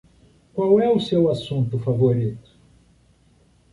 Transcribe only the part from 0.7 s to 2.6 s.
é o seu assunto favorito?